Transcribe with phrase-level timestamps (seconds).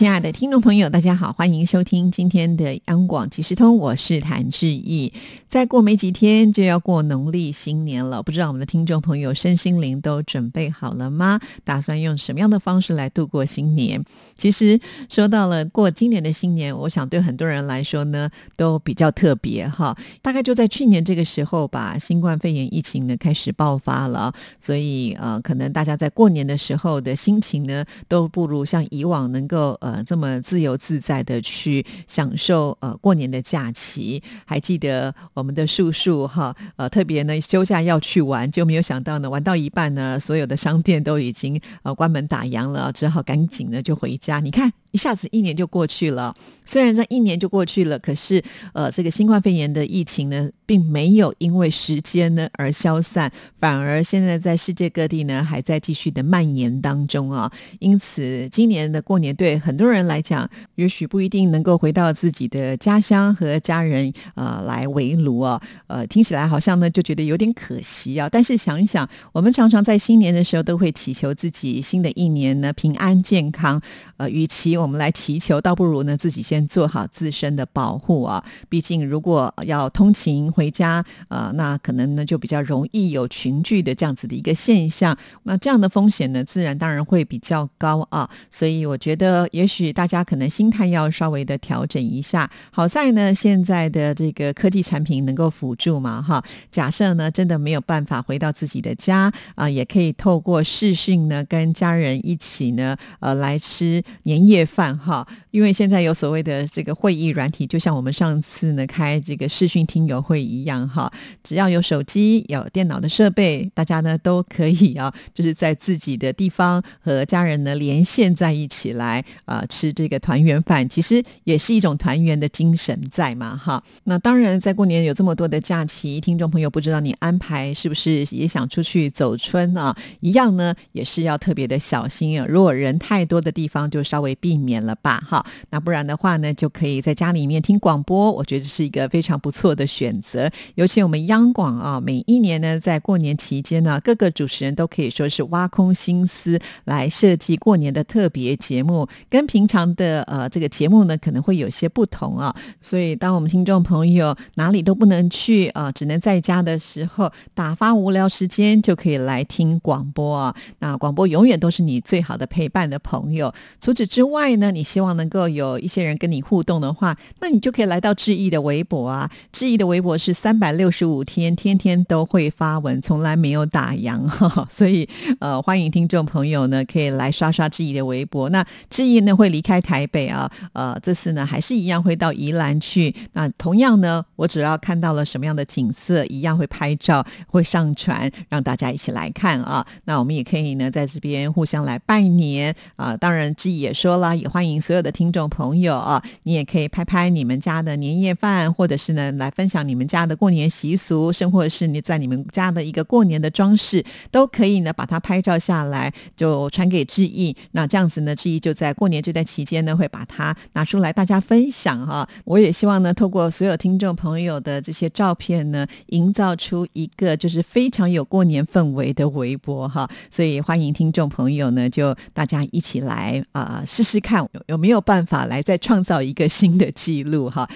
[0.00, 5.12] 亲爱的听众朋友，大家好，欢迎收听今天的央广即时通，我是谭志毅。
[5.46, 11.38] 再过没几天就要过农历新年了，不知道我们的听众朋友身心灵都准备好了吗？
[11.64, 14.02] 打算用什么样的方式来度过新年？
[14.38, 14.80] 其实
[15.10, 19.94] 说到了过今年的新年，我想对很多人来说呢，都比较特别哈。
[20.22, 29.89] 大概就在去年这个时候吧，新冠肺炎疫情呢开始爆发了，所以呃，可能大家在过年的时候的心情呢，都不如像以往能够呃。
[29.90, 44.40] 呃，这么自由自在的去享受呃过年的假期，还记得我们的叔叔哈，呃，特别呢休假要去玩，就没有想到呢玩到一半呢，所有的商店都已经呃关门打烊了，只好赶紧呢就回家。
[44.40, 44.79] 你看。
[44.92, 57.50] 一下子一年就过去了，虽然这一年就过去了，可是呃，这个新冠肺炎的疫情呢，并没有因为时间呢而消散，反而现在在世界各地呢还在继续的蔓延当中啊。
[57.78, 65.60] 因此，今年的过年对很多人来讲，也许不一定能够回到自己的家乡和家人呃来围炉啊。
[65.86, 68.28] 呃，听起来好像呢就觉得有点可惜啊。
[68.30, 73.80] 但是想一想，我们常常在新年的时候都会祈求自己新的一年呢平安健康。
[74.16, 78.44] 呃，与其我们来祈求，倒不如呢自己先做好自身的保护啊。
[78.68, 85.16] 毕竟如果要通勤回家，呃，那可能呢就比较容易有群聚的这样子的一个现象。
[85.44, 88.28] 那这样的风险呢，自然当然会比较高啊。
[88.50, 92.50] 所以我觉得，也许大家可能心态要稍微的调整一下。
[92.70, 96.42] 好在呢，现在的这个科技产品能够辅助嘛，哈。
[96.70, 105.26] 假设呢真的没有办法回到自己的家啊，也可以透过视讯呢跟家人一起呢，呃，来吃年夜饭哈。
[105.50, 123.82] 因为现在有所谓的这个会议软体，就像我们上次呢开这个视讯听友会一样哈，只要有手机、有电脑的设备，大家呢都可以啊， 就是在自己的地方和家人呢连线在一起来啊吃这个团圆饭，其实也是一种团圆的精神在嘛哈。
[124.04, 129.96] 那当然，在过年有这么多的假期，听众朋友不知道你安排是不是也想出去走春啊？
[130.20, 132.46] 一样呢，也是要特别的小心啊。
[132.48, 135.44] 如果人太多的地方，就稍微避免了吧哈。
[135.70, 140.50] 那不然的话呢，就可以在家里面听广播，我觉得是一个非常不错的选择。
[140.74, 152.54] 尤其我们央广啊，每一年呢，在过年期间呢，各个主持人都可以说是挖空心思来设计过年的特别节目，跟平常的呃这个节目呢，可能会有些不同啊。
[152.80, 160.54] 所以，当我们听众朋友哪里都不能去啊，只能在家的时候，打发无聊时间，就可以来听广播啊。
[160.80, 163.52] 那广播永远都是你最好的陪伴的朋友。
[163.80, 169.30] 除此之外所以呢，你希望能够有一些人跟你互动的话，那你就可以来到志毅的微博啊。
[169.52, 174.66] 志毅的微博是三百六十五天，天天都会发文，从来没有打烊哈。
[174.68, 178.50] 所以呃，欢迎听众朋友呢可以来刷刷志毅的微博。
[178.50, 183.14] 那志毅呢会离开台北啊，呃，这次呢还是一样会到宜兰去。
[183.34, 189.86] 那同样呢，我只要看到了什么样的景色，一样会拍照，会上传，让大家一起来看啊。
[190.06, 193.16] 那我们也可以呢在这边互相来拜年啊。
[193.16, 207.54] 当然，志毅也说了，也欢迎所有的听众朋友啊，你也可以拍拍你们家的年夜饭，或者是呢来分享你们家的过年习俗，甚或是你在你们家的一个过年的装饰，都可以呢把它拍照下来，就传给志毅。
[207.72, 212.28] 那这样子呢，志毅就在过年这段期间呢，会把它拿出来大家分享哈。
[212.44, 220.08] 我也希望呢，透过所有听众朋友的这些照片呢，营造出一个就是非常有过年氛围的微博哈。
[220.30, 227.68] 所以欢迎听众朋友呢，就大家一起来啊试试看有有没有办法来再创造一个新的记录哈。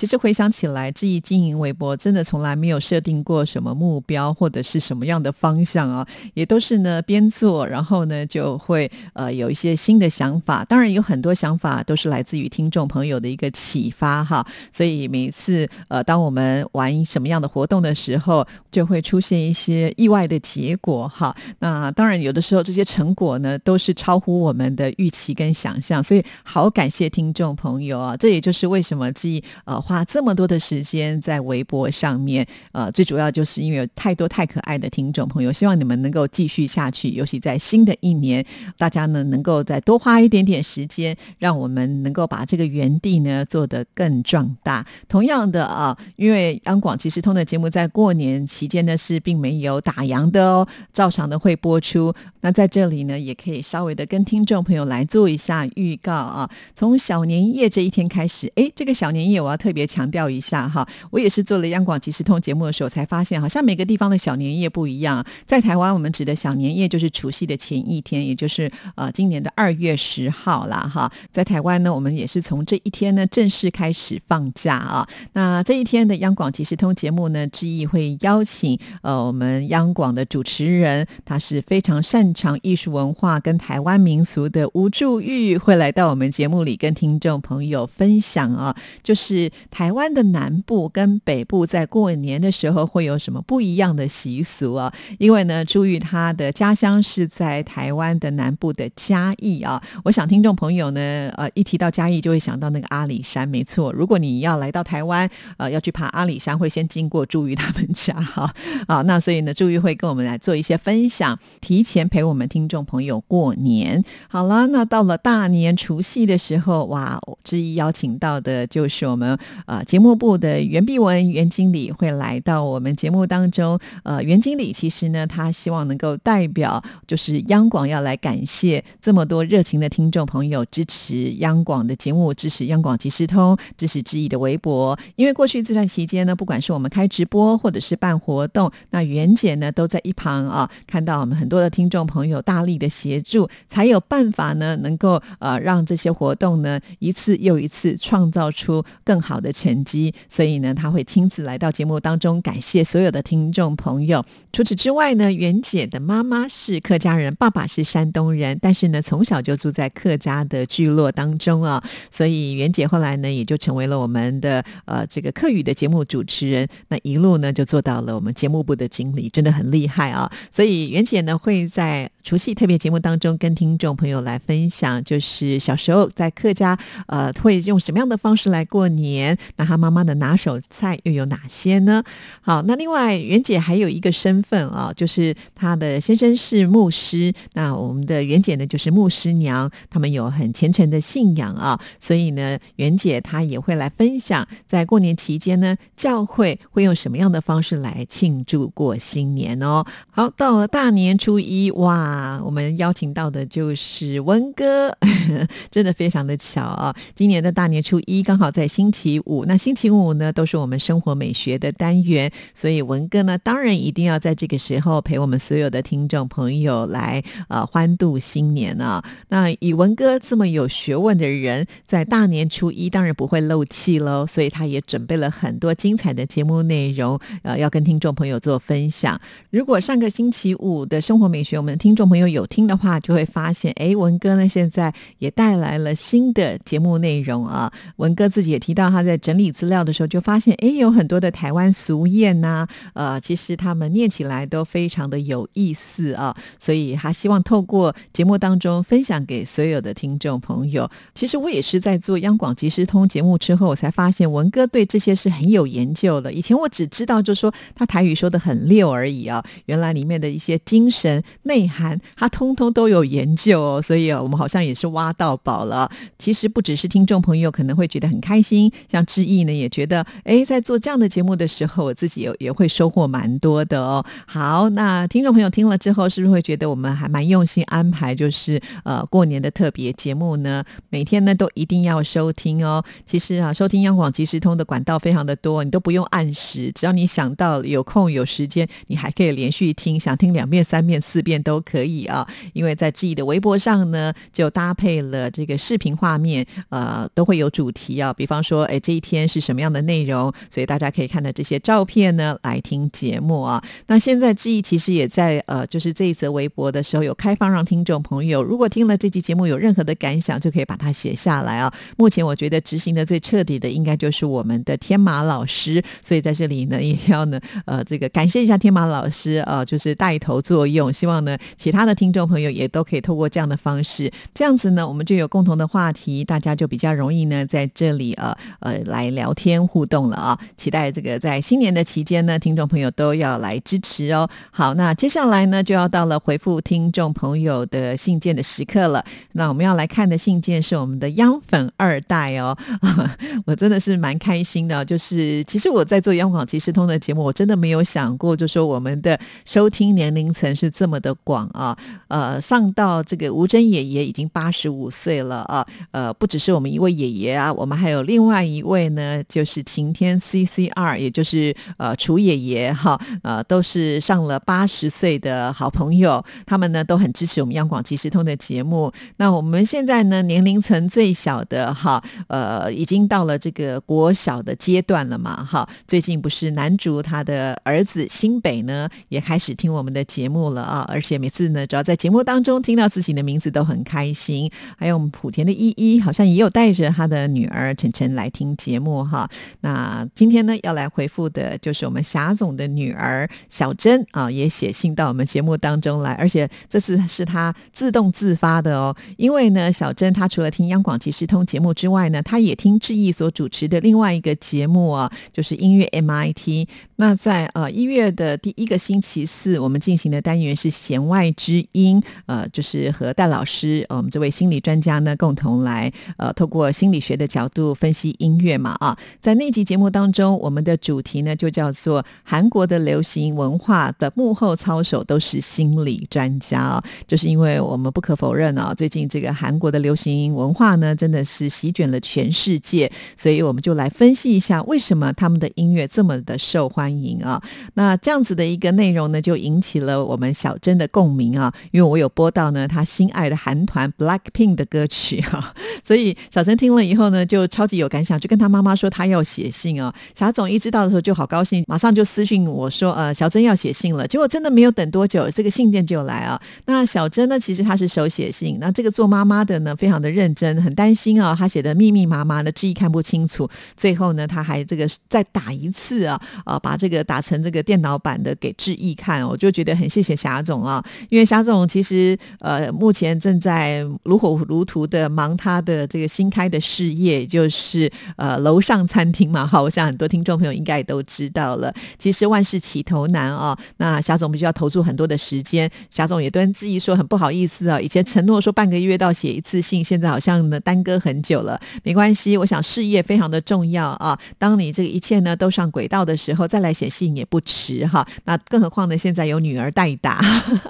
[0.00, 10.64] 其实回想起来，这一经营微博真的从来没有设定过什么目标或者是什么样的方向啊，也都是呢边做，然后呢就会呃有一些新的想法。
[10.64, 14.42] 当然有很多想法都是来自于听众朋友的一个启发哈。
[14.72, 21.36] 所以每次呃当我们玩什么样的活动的时候，就会出现一些意外的结果哈。
[21.58, 28.16] 那当然有的时候这些成果呢都是超乎我们的预期跟想象，所以好感谢听众朋友啊。
[28.16, 29.28] 这也就是为什么这
[29.66, 29.89] 呃。
[29.90, 38.44] 花这么多的时间在微博上面，呃，最主要就是因为有太多太可爱的听众朋友，希望你们能够继续下去，尤其在新的一年，
[38.78, 44.86] 大家呢能够再多花一点点时间，让我们能够把这个园地呢做得更壮大。
[45.08, 52.14] 同样的啊，因为央广即时通的节目在过年期间呢是并没有打烊的哦，照常的会播出。
[52.42, 56.48] 那在这里呢，也可以稍微的跟听众朋友来做一下预告啊。
[56.76, 60.86] 从小年夜这一天开始，哎，这个小年夜我要特别也强调一下哈。
[61.10, 65.24] 我也是做了央广即时通节目的时候，才发现好像每个地方的小年夜不一样。
[65.46, 71.10] 在台湾，我们指的小年夜就是除夕的前一天，也就是呃今年的二月十号啦哈。
[71.32, 75.08] 在台湾呢，我们也是从这一天呢正式开始放假啊。
[75.32, 94.92] 那这一天的央广即时通节目呢，之意会邀请呃我们央广的主持人，他是非常擅长艺术文化跟台湾民俗的吴祝玉会来到我们节目里跟听众朋友分享啊，就是台湾的南部跟北部在过年的时候会有什么不一样的习俗啊？
[95.18, 99.82] 因为呢，祝玉他的家乡是在台湾的南部的嘉义啊。
[100.04, 101.00] 我想听众朋友呢，
[101.36, 103.92] 呃，一提到嘉义就会想到那个阿里山，没错。
[103.92, 108.52] 如果你要来到台湾，呃，要去爬阿里山，会先经过祝玉他们家哈。
[108.86, 112.00] 啊，那所以呢，祝玉会跟我们来做一些分享，提前。
[112.10, 123.78] 陪我们听众朋友过年好了，那到了大年除夕的时候，哇，之一邀请到的就是我们呃节目部的袁碧文袁经理会来到我们节目当中。
[124.02, 134.98] 呃，袁经理其实呢，他希望能够代表就是央广要来感谢这么多热情的听众朋友支持央广的节目，支持央广即时通，支持之意的微博。
[135.16, 142.06] 因为过去这段期间呢，不管是我们开直播或者是办活动，那袁姐呢都在一旁啊，看到我们很多的听众。
[142.10, 150.12] 朋友大力的协助，才有办法呢，能够呃让这些活动呢一次又一次创造出更好的成绩。
[150.28, 154.24] 所以呢，他会亲自来到节目当中，感谢所有的听众朋友。
[154.52, 161.82] 除此之外呢，袁姐的妈妈是客家人，爸爸是山东人，但是呢，从小就住在客家的聚落当中啊。
[162.10, 166.68] 所以袁姐后来呢，也就成为了我们的呃这个客语的节目主持人。
[166.88, 170.30] 那一路呢，就做到了我们节目部的经理，真的很厉害啊。
[170.50, 179.29] 所以袁姐呢，会在除夕特别节目当中，跟听众朋友来分享，就是小时候在客家，呃，会用什么样的方式来过年？
[179.56, 182.02] 那他妈妈的拿手菜又有哪些呢？
[182.40, 199.84] 好，那另外袁姐还有一个身份啊，就是她的先生是牧师，那我们的袁姐呢就是牧师娘，他们有很虔诚的信仰啊，所以呢，袁姐她也会来分享，在过年期间呢，教会会用什么样的方式来庆祝过新年哦。
[200.10, 202.40] 好，到了大年初一，哇！
[202.42, 204.96] 我们邀请到的就是温哥，
[205.70, 206.94] 真的非常的巧啊！
[207.14, 219.04] 今年的大年初一刚好在星期五，那星期五呢都是我们生活美学的单元，所以文哥呢当然一定要在这个时候陪我们所有的听众朋友来呃欢度新年啊！
[219.28, 229.20] 那以文哥这么有学问的人，在大年初一当然不会漏气喽，所以他也准备了很多精彩的节目内容，呃，要跟听众朋友做分享。
[229.50, 237.72] 如果上个星期五的生活美学我们听众朋友有听的话，就会发现，哎，文哥呢现在也带来了新的节目内容啊。
[237.96, 246.36] 文哥自己也提到，他在在整理资料的时候，就发现，哎，有很多的台湾俗谚呐，呃，其实他们念起来都非常的有意思啊。
[246.58, 250.88] 所以他希望透过节目当中分享给所有的听众朋友。
[251.14, 256.32] 其实我也是在做央广即时通节目之后，我才发现文哥对这些是很有研究的。
[256.32, 261.70] 以前我只知道，就说他台语说的很溜而已啊，原来里面的一些精神内。
[261.70, 265.88] 涵，他通通都有研究哦，所以啊，我们好像也是挖到宝了。
[266.18, 274.04] 其实不只是听众朋友可能会觉得很开心，像志毅呢也觉得，哎，在做这样的节目的时候，我自己也也会收获蛮多的哦。
[274.26, 280.64] 好，那听众朋友听了之后，是不是会觉得我们还蛮用心安排，就是呃过年的特别节目呢？
[280.90, 282.84] 每天呢都一定要收听哦。
[283.06, 291.60] 其实啊，收听央广即时通的管道非常的多，你都不用按时，只要你想到有空有时间，你还可以连续听，想听两遍、三遍、四遍都。
[291.70, 298.12] 可以啊，因为在志毅的微博上呢，就搭配了这个视频画面，呃，都会有主题啊。
[298.12, 303.62] 比方说，哎，这一天是什么样的内容，所以大家可以看到这些照片呢，来听节目啊。
[303.86, 311.72] 那现在志毅其实也在呃，就是这一则微博的时候有开放让听众朋友，如果听了这期节目有任何的感想，就可以把它写下来啊。
[311.96, 321.38] 目前我觉得执行的最彻底的，应该就是我们的天马老师，所以在这里呢，也要呢，呃，这个感谢一下天马老师啊，就是带头作用，希望呢。
[321.56, 330.38] 其他的听众朋友也都可以透过这样的方式，这样子呢，我们就有共同的话题，大家就比较容易呢在这里呃呃呃来聊天互动了啊！
[330.56, 334.28] 期待这个在新年的期间呢，听众朋友都要来支持哦。
[334.50, 339.04] 好，那接下来呢就要到了回复听众朋友的信件的时刻了。
[339.32, 342.56] 那我们要来看的信件是我们的央粉二代哦，
[343.44, 344.84] 我真的是蛮开心的。
[344.84, 351.76] 就是其实我在做央广即时通的节目，我真的没有想过，就说我们的收听年龄层是这么的广啊。
[352.08, 355.66] 呃，上到这个吴珍爷爷已经八十五岁了啊。
[355.90, 368.92] 呃，不只是我们一位爷爷啊，我们还有另外一一位呢，就是晴天 CCR，也就是呃楚爷爷哈，呃都是上了八十岁的好朋友，他们呢都很支持我们央广即时通的节目。
[369.16, 375.66] 那我们现在呢年龄层最小的哈，呃已经到了这个国小的阶段了嘛哈。
[375.88, 384.50] 最近不是男主他的儿子新北呢也开始听我们的节目了啊，而且每次呢只要在节目当中听到自己的名字都很开心。
[384.76, 385.70] 还有我们莆田的一。
[385.80, 389.28] 一好像也有带着他的女儿晨晨来听节目哈。
[389.60, 398.96] 那今天呢要来回复的就是我们霞总的女儿小珍啊，也写信到我们节目当中来，而且这次是她自动自发的哦。
[399.16, 406.66] 因为呢，小珍她除了听央广即时通节目之外呢，她也听志毅所主持的另外一个节目啊，就是音乐 MIT。
[406.96, 415.60] 那在呃一月的第一个星期四，我们进行的单元是弦外之音，呃，就是和戴老师，我们这位心理专家呢共同。
[415.60, 437.42] 来，呃，透过心理学的角度分析音乐嘛，啊，在那集节目当中，我们的主题呢就叫做韩国的流行文化的幕后操手都是心理专家啊，就是因为我们不可否认啊，最近这个韩国的流行文化呢真的是席卷了全世界，所以我们就来分析一下为什么他们的音乐这么的受欢迎啊。
[437.74, 445.54] 那这样子的一个内容呢，就引起了我们小珍的共鸣啊，因为我有播到呢他心爱的韩团 Blackpink 的歌曲哈。
[445.84, 449.92] 所以小珍听了以后呢，就超级有感想，就跟他妈妈说他要写信哦。
[450.14, 456.40] 霞总一知道的时候就好高兴，马上就私信我说：“呃，小珍要写信了。”结果真的没有等多久，这个信件就来啊。
[456.66, 463.50] 那小珍呢，其实她是手写信，那这个做妈妈的呢，非常的认真，很担心啊，她写的密密麻麻的，字意看不清楚。
[463.76, 469.26] 最后呢，他还这个再打一次啊，啊，把这个打成这个电脑版的给志毅看。
[469.26, 475.36] 我就觉得很谢谢霞总啊，因为霞总其实呃目前正在如火如荼的忙。
[475.40, 481.72] 他的这个新开的事业就是呃楼上餐厅嘛，哈，我想很多听众朋友应该也都知道了。
[481.98, 485.68] 其实万事起头难啊，那霞总必须要投注很多的时间。
[485.88, 491.58] 霞总也跟志毅说很不好意思啊，以前承诺说半个月到写一次信，现在好像呢耽搁很久了。
[491.82, 494.18] 没关系，我想事业非常的重要啊。
[494.38, 498.06] 当你这个一切呢都上轨道的时候，再来写信也不迟哈。
[498.24, 500.20] 那更何况呢，现在有女儿代打。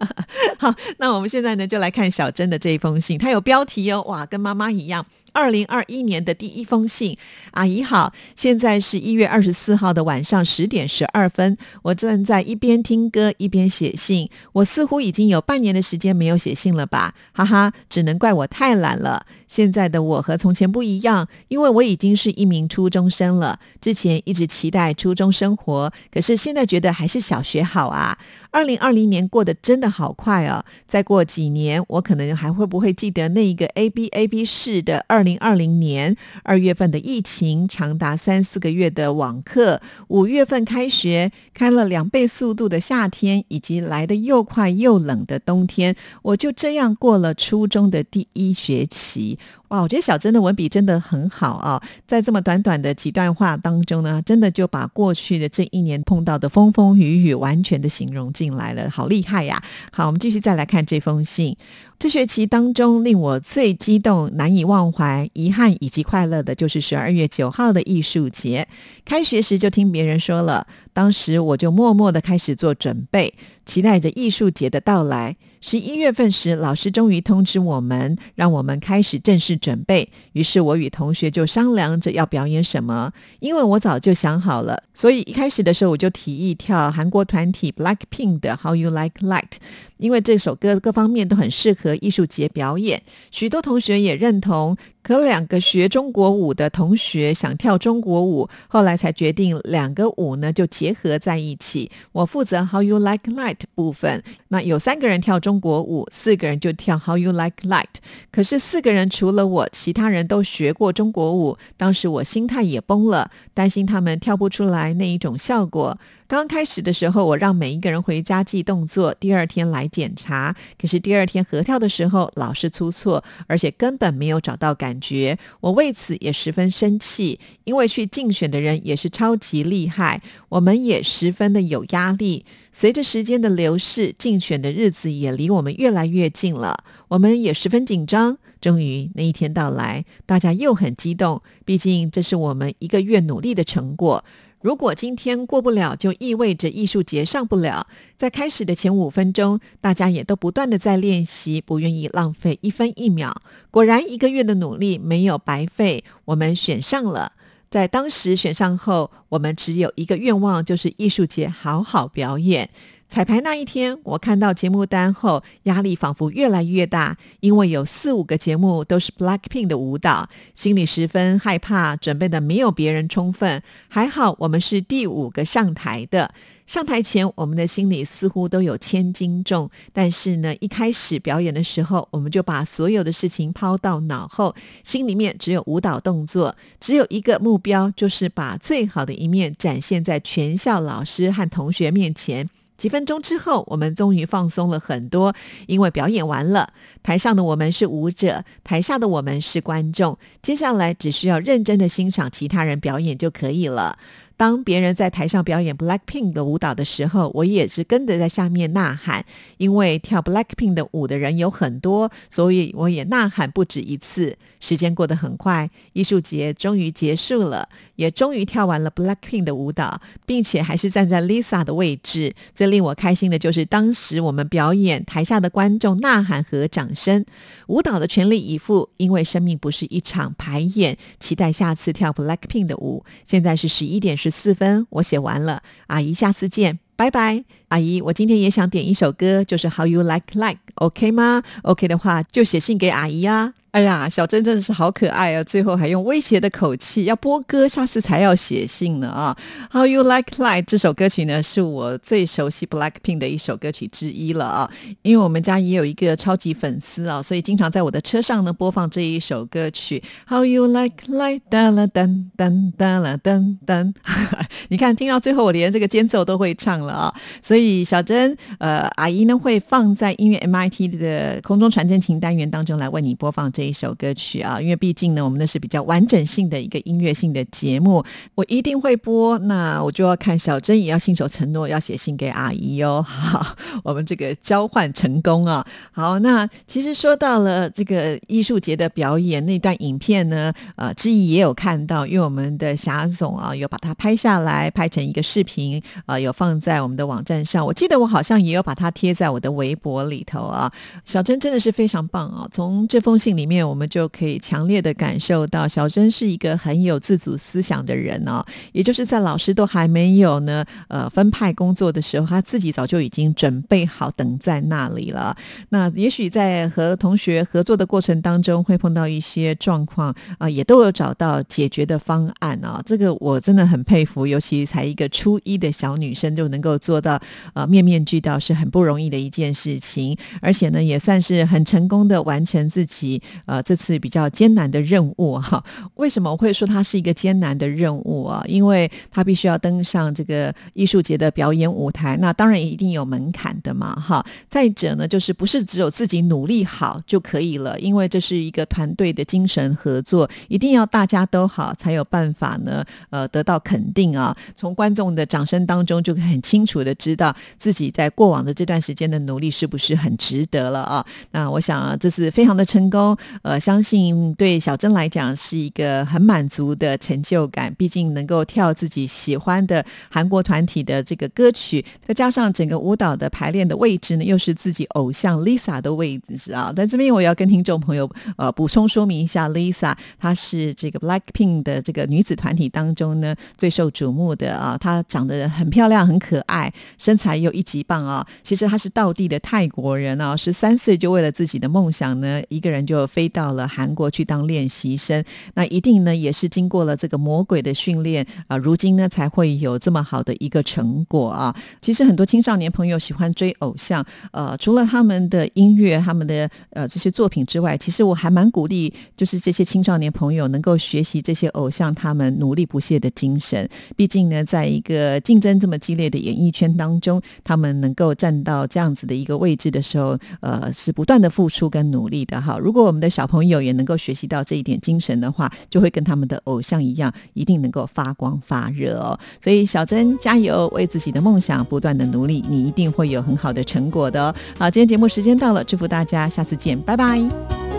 [0.58, 4.54] 好，那我们现在呢就来看小珍的这一封信，它有标题哦，哇，跟妈。
[4.60, 7.16] 妈一样，二零二一年的第一封信，
[7.52, 19.26] 阿姨好，现在是一月二十四号的晚上十点十二分，我正在一边听歌一边写信，我似乎已经有半年的时间没有写信了吧，哈哈，只能怪我太懒了。
[19.46, 23.58] 现在的我和从前不一样，因为我已经是一名初中生了。
[23.80, 28.16] 之前一直期待初中生活，可是现在觉得还是小学好啊。
[28.52, 30.64] 二零二零年过得真的好快啊！
[30.86, 49.38] 再过几年，我可能还会不会记得那一个 A B A B 式的二二零二零年二月份的疫情，长达三四个月的网课，五月份开学，开了两倍速度的夏天，以及来的又快又冷的冬天，我就这样过了初中的第一学期。
[49.70, 59.62] 哇，我觉得小珍的文笔真的很好啊，在这么短短的几段话当中呢，真的就把过去的这一年碰到的风风雨雨完全的形容进来了，好厉害呀！
[59.92, 61.56] 好，我们继续再来看这封信。
[62.00, 68.66] 这学期当中，令我最激动、难以忘怀、遗憾以及快乐的，就是十二月九号的艺术节。
[69.04, 75.36] 开学时就听别人说了，当时我就默默的开始做准备，期待着艺术节的到来。
[75.60, 80.10] 十一月份时，老师终于通知我们，让我们开始正式准备。
[80.32, 89.52] 于是我与同学就商量着要表演什么，因为我早就想好了，所以一开始的时候我就提议跳韩国团体 Blackpink 的 How You Like Light，
[89.98, 91.94] 因为这首歌各方面都很适合。
[92.00, 94.76] 艺术节表演，许多同学也认同。
[95.02, 101.90] 可两个学中国舞的同学想跳中国舞，后来才决定两个舞呢就结合在一起。
[102.12, 107.86] 我负责 How You Like Light 部分，那有三个人跳中国舞，四个人就跳 How You Like Light。
[108.30, 111.56] 可是四个人除了我，其他人都学过中国舞。
[111.76, 115.98] 当时我心态也崩了，担心他们跳不出来那一种效果。
[116.30, 120.54] 刚开始的时候，我让每一个人回家记动作，第二天来检查。
[120.80, 125.36] 可是第二天合跳的时候，老是出错，而且根本没有找到感觉。
[125.58, 132.44] 我为此也十分生气，因为去竞选的人也是超级厉害，我们也十分的有压力。
[132.70, 138.38] 随着时间的流逝，竞选的日子也离我们越来越近了，我们也十分紧张。
[138.60, 144.24] 终于那一天到来，大家又很激动，毕竟这是我们一个月努力的成果。
[144.60, 147.86] 如果今天过不了，就意味着艺术节上不了。
[148.18, 153.34] 在开始的前五分钟，大家也都不断的在练习，不愿意浪费一分一秒。
[153.70, 157.32] 果然，一个月的努力没有白费，我们选上了。
[157.70, 162.68] 在当时选上后，我们只有一个愿望，就是艺术节好好表演。
[163.10, 173.60] 彩排那一天，我看到节目单后，压力仿佛越来越大，因为有四五个节目都是 Blackpink 的舞蹈，心里十分害怕，准备的没有别人充分。
[173.88, 176.32] 还好我们是第五个上台的。
[176.68, 192.48] 上台前，我们的心里似乎都有千斤重，但是呢，一开始表演的时候，我们就把所有的事情抛到脑后，心里面只有舞蹈动作，只有一个目标，就是把最好的一面展现在全校老师和同学面前。
[192.80, 195.34] 几分钟之后，我们终于放松了很多，
[195.66, 196.72] 因为表演完了。
[197.02, 200.16] 台上的我们是舞者，台下的我们是观众。
[200.40, 203.98] 接下来只需要认真的欣赏其他人表演就可以了。
[204.40, 209.22] 当别人在台上表演 Blackpink 的舞蹈的时候，我也是跟着在下面呐喊。
[209.58, 214.38] 因为跳 Blackpink 的舞的人有很多，所以我也呐喊不止一次。
[214.58, 222.34] 时间过得很快，艺术节终于结束了，也终于跳完了 Blackpink 的舞蹈，并且还是站在 Lisa 的位置。
[222.54, 227.26] 最令我开心的就是当时我们表演，台下的观众呐喊和掌声，
[227.66, 228.88] 舞蹈的全力以赴。
[228.96, 233.04] 因为生命不是一场排演，期待下次跳 Blackpink 的舞。
[233.26, 234.29] 现在是十一点十。
[234.30, 235.62] 四分，我写完了。
[235.88, 237.44] 阿姨，下次见，拜拜。
[237.70, 243.52] 阿姨，我今天也想点一首歌，就是 How You Like Like，OK 吗？OK 的话，就写信给阿姨啊。
[243.70, 245.44] 哎呀，小珍真的是好可爱啊！
[245.44, 249.36] 最后还用威胁的口气要播歌，下次才要写信呢啊
[249.70, 254.70] ！How you like Like 这首歌曲呢，是我最熟悉 Blackpink 的一首歌曲之一了啊！
[255.02, 260.02] 因为我们家也有一个超级粉丝啊，所以经常在我的车上呢播放这一首歌曲。
[260.26, 263.94] How you like light 哒啦噔噔哒啦噔噔，
[264.70, 267.14] 你看听到最后，我连这个间奏都会唱了啊！
[267.40, 273.52] 所以所以小珍呃阿姨呢会放在音乐 MIT 的空中传真情单元当中来为你播放。
[273.52, 278.02] 这一首歌曲啊，因为毕竟呢，我们那是比较完整性的一个音乐性的节目，
[278.34, 279.36] 我一定会播。
[279.40, 283.04] 那我就要看小珍也要信守承诺，要写信给阿姨哦。
[283.06, 285.62] 好，我们这个交换成功啊。
[285.92, 297.44] 好，那其实说到了这个艺术节的表演那段影片呢，呃，志毅也有看到，因为我们的霞总啊有把它拍下来，拍成一个视频啊，有放在我们的网站。
[297.62, 300.72] 我记得我好像也有把它贴在我的微博里头啊。
[301.04, 303.50] 小珍真的是非常棒啊，从这封信里。
[303.50, 308.44] 面我们就可以强烈的感受到，小珍是一个很有自主思想的人哦。
[308.70, 315.36] 也就是在老师都还没有呢，呃，分派工作的时候，他自己早就已经准备好等在那里了。
[315.70, 322.80] 那也许在和同学合作的过程当中，会碰到一些状况啊，也都有找到解决的方案啊。
[322.86, 327.20] 这个我真的很佩服，尤其才一个初一的小女生就能够做到
[327.54, 330.16] 呃面面俱到，是很不容易的一件事情。
[330.40, 333.20] 而且呢，也算是很成功的完成自己。
[333.46, 335.62] 呃，这次比较艰难的任务哈，
[335.94, 338.44] 为什么我会说它是一个艰难的任务啊？
[338.46, 344.24] 因为它必须要登上这个艺术节的表演舞台，那当然也一定有门槛的嘛哈。
[344.48, 354.36] 再者呢，就是不是只有自己努力好就可以了，因为这是一个团队的精神合作，一定要大家都好才有办法呢，呃，得到肯定啊。
[354.54, 361.04] 从观众的掌声当中，就很清楚的知道自己在过往的这段时间的努力是不是很值得了啊。
[361.32, 363.16] 那我想这次非常的成功。
[363.42, 367.74] 呃，相信对小珍来讲是一个很满足的成就感。
[367.76, 376.72] 毕竟能够跳自己喜欢的韩国团体的这个歌曲，再加上整个舞蹈的排练的位置呢，又是自己偶像 Lisa 的位置啊。
[376.74, 384.76] 在这边我要跟听众朋友呃补充说明一下，Lisa 她是这个 Blackpink 的这个女子团体当中呢最受瞩目的啊。
[384.78, 388.26] 她长得很漂亮，很可爱，身才又一级棒啊！
[388.42, 395.22] 其实他是道地的泰国人啊，十三岁就为了自己的梦想呢，一个人就飞到了韩国去当练习生。
[395.52, 401.54] 那一定呢也是经过了这个魔鬼的训练啊，如今呢才会有这么好的一个成果啊。
[401.82, 404.02] 其实很多青少年朋友喜欢追偶像，
[404.32, 413.68] 呃，除了他们的音乐、他们的呃这些作品之外，其实我还蛮鼓励，就是这些青少年朋友能够学习这些偶像他们努力不懈的精神。
[413.96, 422.58] 毕竟呢，在一个竞争这么激烈的演艺圈当，中他们能够站到这样子的一个位置的时候，呃，是不断的付出跟努力的哈。
[422.58, 429.18] 如果我们的小朋友也能够学习到这一点精神的话，就会跟他们的偶像一样，一定能够发光发热哦。
[429.40, 434.34] 所以小珍加油，为自己的梦想不断的努力，你一定会有很好的成果的。
[434.58, 437.69] 好，今天节目时间到了，祝福大家，下次见，拜拜。